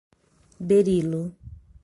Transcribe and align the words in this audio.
Berilo 0.67 1.21